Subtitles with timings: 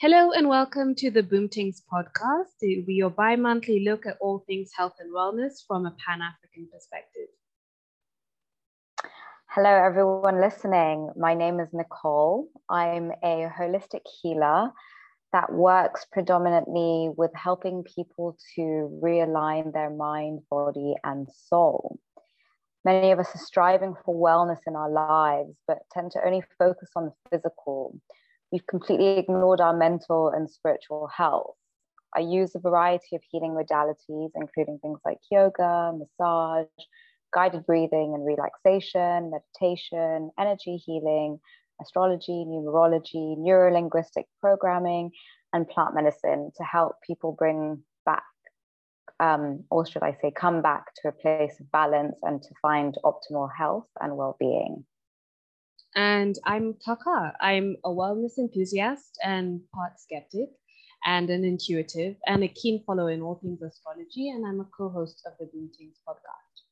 [0.00, 2.54] Hello and welcome to the Boomtings podcast.
[2.62, 7.28] Your bi monthly look at all things health and wellness from a Pan African perspective.
[9.48, 11.12] Hello, everyone listening.
[11.18, 12.48] My name is Nicole.
[12.70, 14.70] I'm a holistic healer
[15.34, 21.98] that works predominantly with helping people to realign their mind, body, and soul.
[22.86, 26.88] Many of us are striving for wellness in our lives, but tend to only focus
[26.96, 28.00] on the physical
[28.52, 31.54] we've completely ignored our mental and spiritual health.
[32.14, 36.66] I use a variety of healing modalities, including things like yoga, massage,
[37.32, 41.38] guided breathing and relaxation, meditation, energy healing,
[41.80, 45.10] astrology, numerology, neurolinguistic programming,
[45.52, 48.24] and plant medicine to help people bring back,
[49.20, 52.96] um, or should I say, come back to a place of balance and to find
[53.04, 54.84] optimal health and well being.
[55.94, 57.34] And I'm Taka.
[57.40, 60.50] I'm a wellness enthusiast and part skeptic
[61.04, 64.30] and an intuitive and a keen follower in all things astrology.
[64.30, 66.62] And I'm a co host of the Boomtings podcast.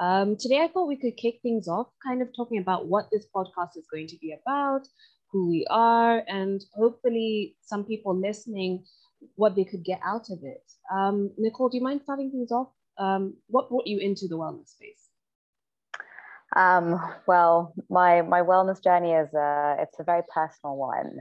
[0.00, 3.26] Um, today, I thought we could kick things off, kind of talking about what this
[3.34, 4.88] podcast is going to be about,
[5.30, 8.84] who we are, and hopefully, some people listening,
[9.36, 10.64] what they could get out of it.
[10.92, 12.68] Um, Nicole, do you mind starting things off?
[12.98, 15.01] Um, what brought you into the wellness space?
[16.54, 21.20] Um, well, my my wellness journey is a it's a very personal one.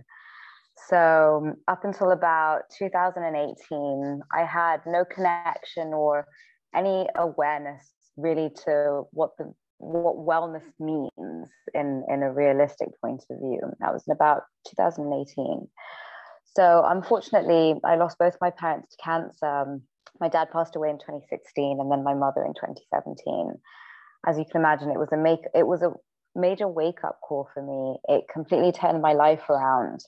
[0.90, 6.28] So up until about 2018, I had no connection or
[6.76, 13.40] any awareness really to what the what wellness means in in a realistic point of
[13.40, 13.62] view.
[13.80, 15.68] That was in about 2018.
[16.56, 19.80] So unfortunately, I lost both my parents to cancer.
[20.20, 23.54] My dad passed away in 2016, and then my mother in 2017
[24.26, 25.92] as you can imagine, it was a make it was a
[26.36, 28.16] major wake up call for me.
[28.16, 30.02] It completely turned my life around.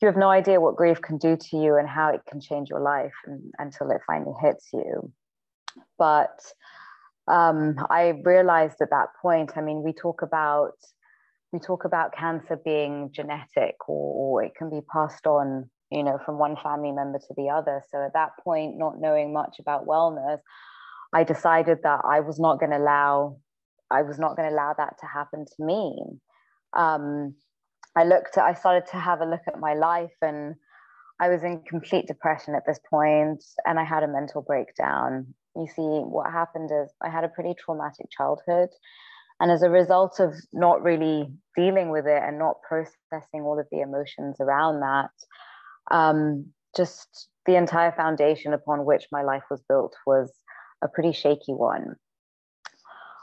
[0.00, 2.70] You have no idea what grief can do to you and how it can change
[2.70, 5.12] your life and, until it finally hits you.
[5.98, 6.40] But
[7.28, 9.52] um, I realized at that point.
[9.56, 10.72] I mean, we talk about
[11.52, 16.18] we talk about cancer being genetic or, or it can be passed on you know
[16.24, 19.86] from one family member to the other so at that point not knowing much about
[19.86, 20.38] wellness
[21.12, 23.36] I decided that I was not going to allow
[23.90, 25.96] I was not going to allow that to happen to me.
[26.76, 27.34] Um,
[27.96, 30.54] I looked at, I started to have a look at my life and
[31.20, 35.34] I was in complete depression at this point and I had a mental breakdown.
[35.56, 38.68] You see, what happened is I had a pretty traumatic childhood.
[39.40, 43.66] And as a result of not really dealing with it and not processing all of
[43.72, 45.10] the emotions around that,
[45.90, 50.30] um, just the entire foundation upon which my life was built was
[50.82, 51.96] a pretty shaky one.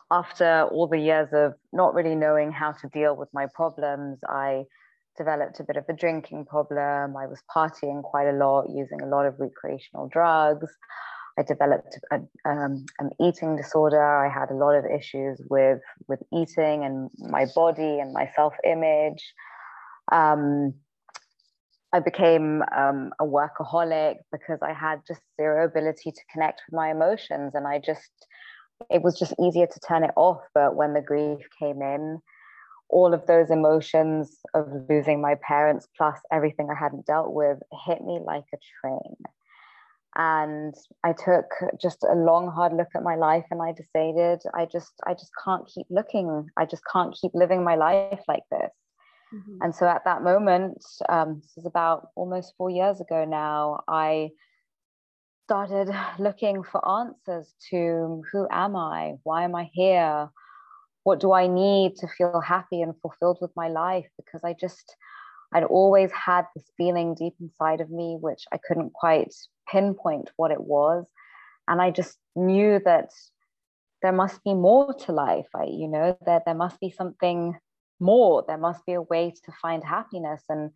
[0.09, 4.63] After all the years of not really knowing how to deal with my problems, I
[5.17, 7.17] developed a bit of a drinking problem.
[7.17, 10.67] I was partying quite a lot, using a lot of recreational drugs.
[11.37, 12.19] I developed a,
[12.49, 14.01] um, an eating disorder.
[14.01, 18.53] I had a lot of issues with with eating and my body and my self
[18.63, 19.33] image.
[20.11, 20.73] Um,
[21.97, 26.91] I became um, a workaholic because I had just zero ability to connect with my
[26.91, 27.55] emotions.
[27.55, 28.11] And I just,
[28.91, 30.41] it was just easier to turn it off.
[30.53, 32.19] But when the grief came in,
[32.89, 38.03] all of those emotions of losing my parents, plus everything I hadn't dealt with, hit
[38.03, 39.15] me like a train.
[40.15, 41.45] And I took
[41.81, 45.31] just a long, hard look at my life and I decided I just, I just
[45.43, 46.47] can't keep looking.
[46.57, 48.71] I just can't keep living my life like this.
[49.33, 49.57] Mm-hmm.
[49.61, 54.29] And so at that moment, um, this is about almost four years ago now, I
[55.45, 55.89] started
[56.19, 59.15] looking for answers to who am I?
[59.23, 60.29] Why am I here?
[61.03, 64.07] What do I need to feel happy and fulfilled with my life?
[64.17, 64.95] Because I just,
[65.53, 69.33] I'd always had this feeling deep inside of me, which I couldn't quite
[69.69, 71.05] pinpoint what it was.
[71.69, 73.09] And I just knew that
[74.01, 75.47] there must be more to life.
[75.55, 77.57] I, you know, that there must be something
[77.99, 78.43] more.
[78.47, 80.43] There must be a way to find happiness.
[80.49, 80.71] And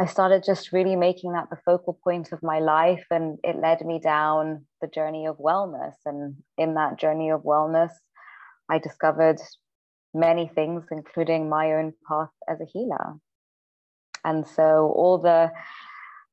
[0.00, 3.80] i started just really making that the focal point of my life and it led
[3.82, 5.94] me down the journey of wellness.
[6.06, 7.92] And in that journey of wellness
[8.70, 9.40] i discovered
[10.14, 13.16] many things including my own path as a healer.
[14.24, 15.50] And so all the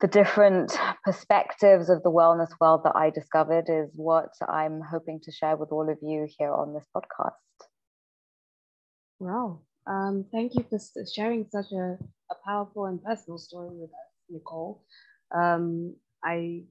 [0.02, 5.32] the different perspectives of the wellness world that I discovered is what I'm hoping to
[5.32, 7.34] share with all of you here on this podcast.
[9.20, 10.80] Wow, um, thank you for
[11.16, 11.98] sharing such a,
[12.32, 14.84] a powerful and personal story with us, Nicole.
[15.36, 16.64] Um, I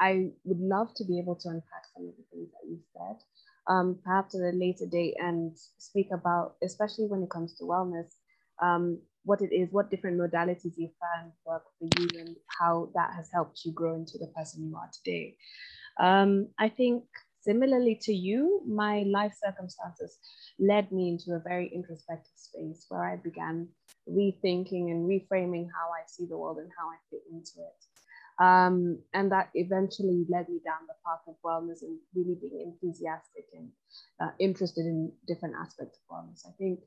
[0.00, 3.16] I would love to be able to unpack some of the things that you said,
[3.68, 8.14] um, perhaps at a later date, and speak about, especially when it comes to wellness,
[8.62, 13.12] um, what it is, what different modalities you found work for you, and how that
[13.14, 15.36] has helped you grow into the person you are today.
[15.98, 17.04] Um, I think
[17.48, 20.18] similarly to you, my life circumstances
[20.58, 23.68] led me into a very introspective space where I began
[24.06, 27.80] rethinking and reframing how I see the world and how I fit into it.
[28.44, 33.46] Um, and that eventually led me down the path of wellness and really being enthusiastic
[33.54, 33.70] and
[34.20, 36.46] uh, interested in different aspects of wellness.
[36.46, 36.80] I think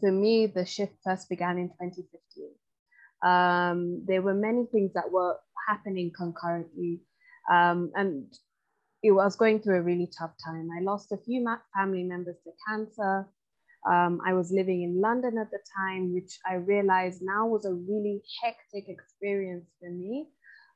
[0.00, 2.50] for me, the shift first began in 2015.
[3.24, 5.36] Um, there were many things that were
[5.68, 7.00] happening concurrently.
[7.50, 8.26] Um, and
[9.02, 10.68] it was going through a really tough time.
[10.76, 11.44] I lost a few
[11.74, 13.28] family members to cancer.
[13.90, 17.74] Um, I was living in London at the time, which I realized now was a
[17.74, 20.28] really hectic experience for me.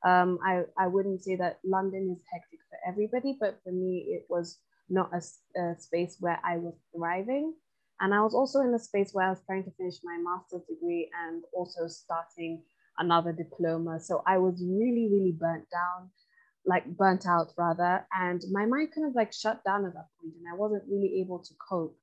[0.04, 4.26] Um, I, I wouldn't say that London is hectic for everybody, but for me, it
[4.28, 4.58] was
[4.88, 7.54] not a, a space where I was thriving.
[8.00, 10.66] And I was also in a space where I was trying to finish my master's
[10.68, 12.62] degree and also starting
[12.98, 14.00] another diploma.
[14.00, 16.10] So I was really, really burnt down,
[16.66, 18.06] like burnt out rather.
[18.12, 21.20] And my mind kind of like shut down at that point and I wasn't really
[21.20, 21.96] able to cope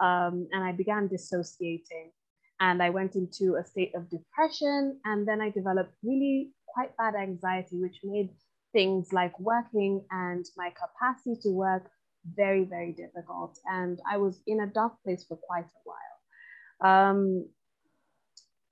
[0.00, 2.12] um, and I began dissociating.
[2.58, 5.00] And I went into a state of depression.
[5.04, 8.30] And then I developed really quite bad anxiety, which made
[8.72, 11.90] things like working and my capacity to work
[12.36, 13.58] very, very difficult.
[13.66, 17.10] And I was in a dark place for quite a while.
[17.10, 17.48] Um,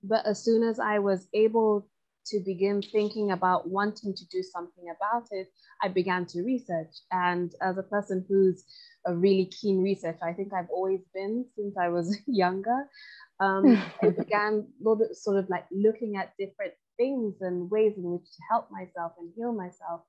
[0.02, 1.88] but as soon as I was able
[2.28, 5.48] to begin thinking about wanting to do something about it,
[5.82, 6.94] I began to research.
[7.10, 8.64] And as a person who's
[9.08, 10.24] a really keen researcher.
[10.24, 12.88] I think I've always been since I was younger.
[13.40, 14.66] Um, I began
[15.12, 19.32] sort of like looking at different things and ways in which to help myself and
[19.36, 20.02] heal myself.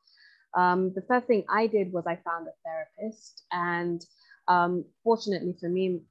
[0.57, 4.03] Um, the first thing I did was I found a therapist, and
[4.47, 6.01] um, fortunately for me,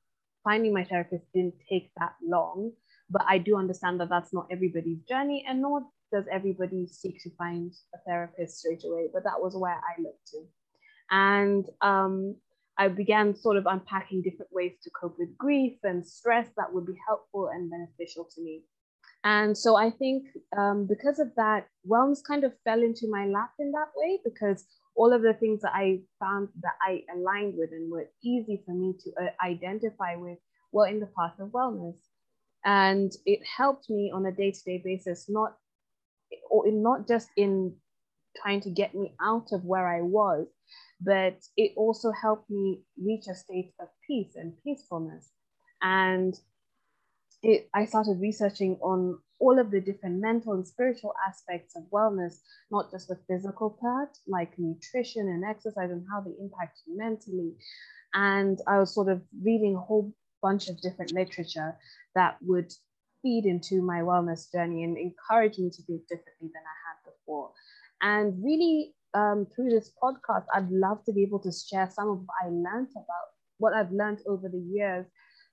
[0.44, 2.72] finding my therapist didn't take that long.
[3.10, 5.82] But I do understand that that's not everybody's journey, and nor
[6.12, 9.08] does everybody seek to find a therapist straight away.
[9.12, 10.44] But that was where I looked to,
[11.10, 12.36] and um,
[12.78, 16.86] I began sort of unpacking different ways to cope with grief and stress that would
[16.86, 18.62] be helpful and beneficial to me.
[19.24, 23.50] And so I think um, because of that, wellness kind of fell into my lap
[23.58, 24.64] in that way because
[24.94, 28.72] all of the things that I found that I aligned with and were easy for
[28.72, 30.38] me to uh, identify with
[30.72, 31.96] were in the path of wellness.
[32.64, 35.54] And it helped me on a day to day basis, not,
[36.50, 37.74] or in, not just in
[38.42, 40.46] trying to get me out of where I was,
[41.00, 45.30] but it also helped me reach a state of peace and peacefulness.
[45.82, 46.38] And
[47.42, 52.40] it, I started researching on all of the different mental and spiritual aspects of wellness,
[52.70, 57.54] not just the physical part, like nutrition and exercise and how they impact you mentally.
[58.14, 61.76] And I was sort of reading a whole bunch of different literature
[62.14, 62.72] that would
[63.22, 67.50] feed into my wellness journey and encourage me to think differently than I had before.
[68.00, 72.18] And really, um, through this podcast, I'd love to be able to share some of
[72.18, 73.28] what I learned about
[73.58, 75.06] what I've learned over the years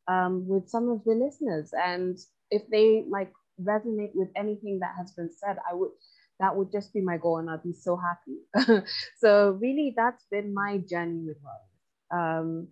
[0.07, 1.71] um, with some of the listeners.
[1.73, 2.17] And
[2.51, 3.31] if they like
[3.62, 5.91] resonate with anything that has been said, I would
[6.39, 8.83] that would just be my goal, and I'd be so happy.
[9.17, 12.39] so really, that's been my journey with wellness.
[12.41, 12.67] Um,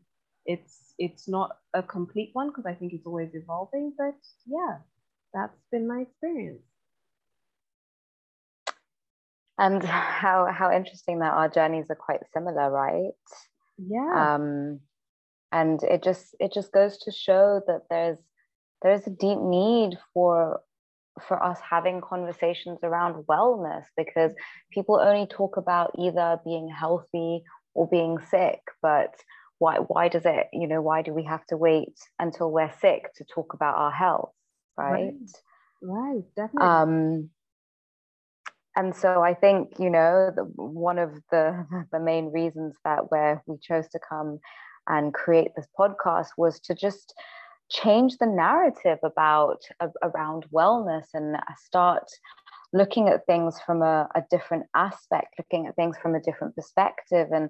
[0.45, 4.77] it's it's not a complete one because I think it's always evolving, but yeah,
[5.33, 6.63] that's been my experience.
[9.57, 13.11] and how how interesting that our journeys are quite similar right
[13.77, 14.79] yeah um
[15.51, 18.17] and it just it just goes to show that there's
[18.81, 20.59] there's a deep need for
[21.27, 24.31] for us having conversations around wellness because
[24.71, 27.43] people only talk about either being healthy
[27.75, 29.13] or being sick but
[29.63, 33.01] why why does it you know why do we have to wait until we're sick
[33.15, 34.33] to talk about our health
[34.77, 35.13] right?
[35.81, 36.23] Right, right.
[36.35, 36.67] Definitely.
[36.67, 37.29] Um
[38.75, 43.41] and so I think you know the, one of the the main reasons that where
[43.45, 44.39] we chose to come
[44.87, 47.13] and create this podcast was to just
[47.71, 52.03] change the narrative about uh, around wellness and start
[52.73, 57.27] looking at things from a, a different aspect looking at things from a different perspective.
[57.31, 57.49] And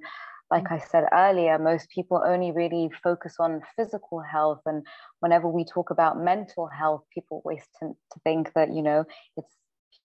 [0.53, 4.61] like I said earlier, most people only really focus on physical health.
[4.67, 4.85] And
[5.19, 9.03] whenever we talk about mental health, people always tend to think that, you know,
[9.35, 9.51] it's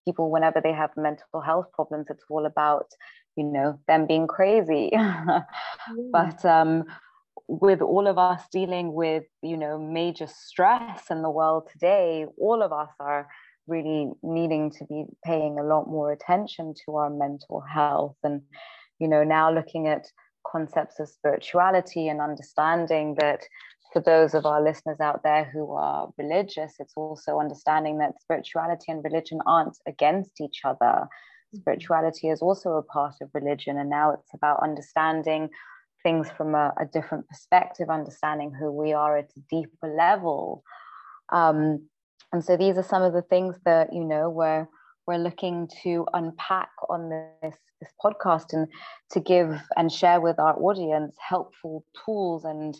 [0.07, 2.87] people whenever they have mental health problems it's all about
[3.37, 5.43] you know them being crazy mm.
[6.11, 6.85] but um,
[7.47, 12.63] with all of us dealing with you know major stress in the world today all
[12.63, 13.29] of us are
[13.67, 18.41] really needing to be paying a lot more attention to our mental health and
[18.99, 20.07] you know now looking at
[20.51, 23.43] concepts of spirituality and understanding that
[23.93, 28.93] for those of our listeners out there who are religious, it's also understanding that spirituality
[28.93, 30.77] and religion aren't against each other.
[30.85, 31.59] Mm-hmm.
[31.59, 35.49] Spirituality is also a part of religion, and now it's about understanding
[36.03, 40.63] things from a, a different perspective, understanding who we are at a deeper level.
[41.31, 41.89] Um,
[42.33, 44.69] and so these are some of the things that you know we're
[45.09, 47.09] we're looking to unpack on
[47.43, 48.69] this this podcast and
[49.11, 52.75] to give and share with our audience helpful tools and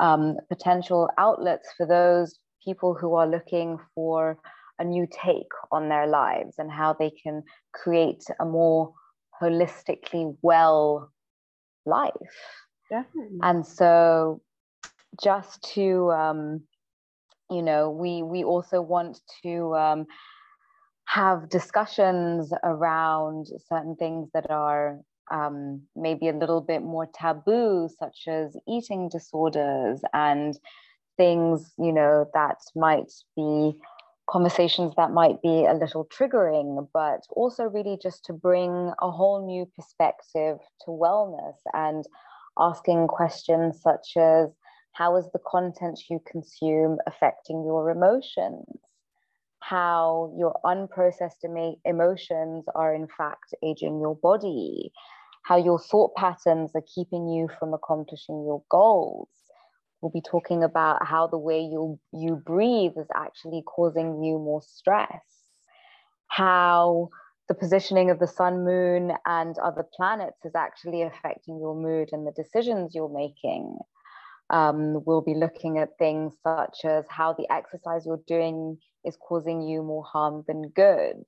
[0.00, 4.38] um, potential outlets for those people who are looking for
[4.78, 7.42] a new take on their lives and how they can
[7.74, 8.92] create a more
[9.42, 11.10] holistically well
[11.84, 12.12] life.
[12.88, 13.38] Definitely.
[13.42, 14.40] And so,
[15.22, 16.62] just to, um,
[17.50, 20.06] you know, we we also want to um,
[21.06, 28.28] have discussions around certain things that are um, maybe a little bit more taboo, such
[28.28, 30.58] as eating disorders and
[31.16, 33.76] things, you know, that might be
[34.28, 39.46] conversations that might be a little triggering, but also really just to bring a whole
[39.46, 42.04] new perspective to wellness and
[42.58, 44.50] asking questions such as
[44.92, 48.95] how is the content you consume affecting your emotions?
[49.68, 51.42] How your unprocessed
[51.84, 54.92] emotions are in fact aging your body,
[55.42, 59.28] how your thought patterns are keeping you from accomplishing your goals.
[60.00, 64.62] We'll be talking about how the way you, you breathe is actually causing you more
[64.62, 65.24] stress,
[66.28, 67.08] how
[67.48, 72.24] the positioning of the sun, moon, and other planets is actually affecting your mood and
[72.24, 73.78] the decisions you're making.
[74.50, 79.62] Um, we'll be looking at things such as how the exercise you're doing is causing
[79.62, 81.24] you more harm than good,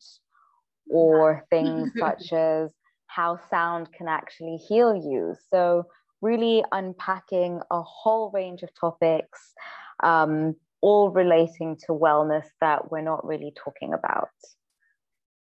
[0.90, 2.72] or things such as
[3.06, 5.34] how sound can actually heal you.
[5.50, 5.84] So,
[6.20, 9.54] really unpacking a whole range of topics,
[10.02, 14.30] um, all relating to wellness that we're not really talking about.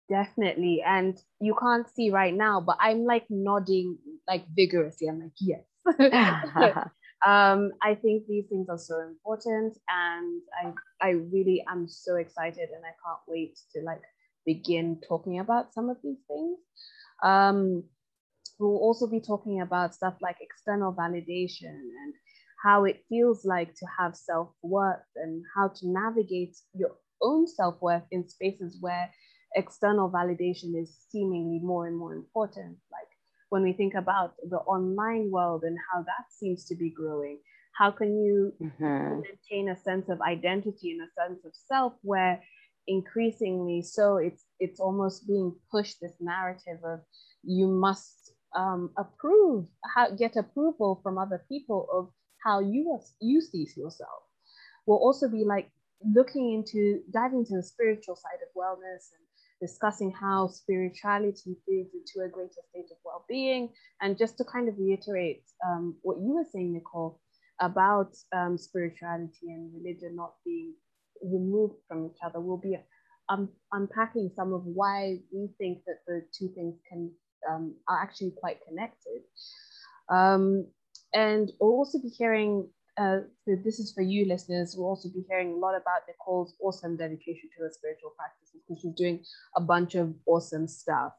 [0.08, 0.82] Definitely.
[0.86, 3.98] And you can't see right now, but I'm like nodding
[4.28, 5.08] like vigorously.
[5.08, 5.62] I'm like, yes.
[7.26, 9.78] um, I think these things are so important.
[9.88, 14.02] And I, I really am so excited and I can't wait to like
[14.44, 16.58] begin talking about some of these things.
[17.22, 17.84] Um,
[18.58, 22.14] we'll also be talking about stuff like external validation and
[22.64, 27.80] how it feels like to have self worth and how to navigate your own self
[27.80, 29.10] worth in spaces where
[29.54, 32.78] external validation is seemingly more and more important.
[32.90, 33.08] Like
[33.52, 37.38] when we think about the online world and how that seems to be growing,
[37.76, 39.20] how can you mm-hmm.
[39.20, 42.42] maintain a sense of identity and a sense of self where
[42.88, 47.00] increasingly so it's it's almost being pushed this narrative of
[47.44, 52.08] you must um, approve how, get approval from other people of
[52.42, 54.22] how you you see yourself
[54.86, 55.70] we'll also be like
[56.16, 59.24] looking into diving into the spiritual side of wellness and
[59.62, 63.68] discussing how spirituality feeds into a greater state of well-being
[64.00, 67.20] and just to kind of reiterate um, what you were saying nicole
[67.60, 70.74] about um, spirituality and religion not being
[71.22, 72.40] removed from each other.
[72.40, 72.76] We'll be
[73.28, 77.12] um, unpacking some of why we think that the two things can
[77.48, 79.22] um, are actually quite connected.
[80.08, 80.66] Um,
[81.14, 85.52] and we'll also be hearing, uh, this is for you listeners, we'll also be hearing
[85.52, 89.24] a lot about Nicole's awesome dedication to her spiritual practices because she's doing
[89.56, 91.12] a bunch of awesome stuff.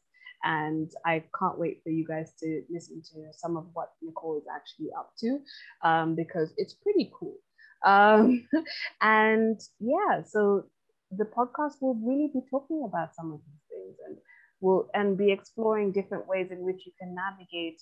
[0.44, 4.44] And I can't wait for you guys to listen to some of what Nicole is
[4.54, 5.40] actually up to
[5.88, 7.38] um, because it's pretty cool.
[7.86, 8.48] Um,
[9.02, 10.66] and yeah, so
[11.12, 14.18] the podcast will really be talking about some of these things and
[14.62, 17.82] will and be exploring different ways in which you can navigate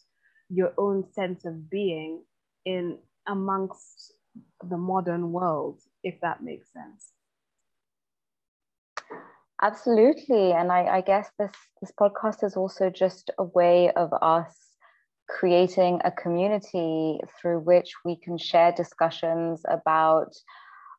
[0.49, 2.23] your own sense of being
[2.65, 4.13] in amongst
[4.69, 7.11] the modern world, if that makes sense.
[9.61, 10.53] Absolutely.
[10.53, 11.51] And I, I guess this
[11.81, 14.55] this podcast is also just a way of us
[15.29, 20.33] creating a community through which we can share discussions about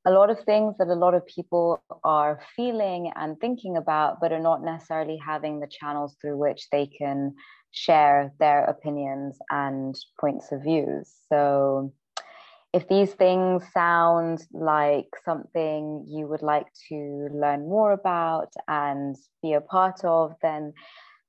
[0.06, 4.32] a lot of things that a lot of people are feeling and thinking about, but
[4.32, 7.34] are not necessarily having the channels through which they can
[7.70, 11.12] share their opinions and points of views.
[11.28, 11.92] So,
[12.72, 19.52] if these things sound like something you would like to learn more about and be
[19.52, 20.72] a part of, then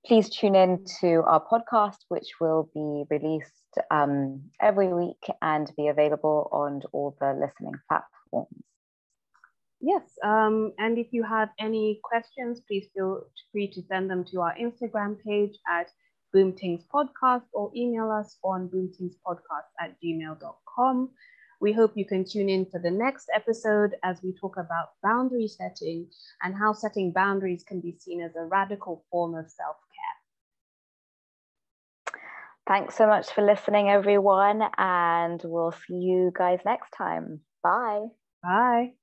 [0.06, 3.52] please tune in to our podcast, which will be released
[3.92, 8.64] um, every week and be available on all the listening platforms.
[9.82, 14.40] Yes, um, and if you have any questions, please feel free to send them to
[14.40, 15.90] our Instagram page at
[16.34, 21.10] Boomtings Podcast or email us on boomtingspodcast at gmail.com.
[21.64, 25.48] We hope you can tune in for the next episode as we talk about boundary
[25.48, 26.10] setting
[26.42, 30.18] and how setting boundaries can be seen as a radical form of self care.
[32.68, 37.40] Thanks so much for listening, everyone, and we'll see you guys next time.
[37.64, 38.08] Bye.
[38.44, 38.96] Bye.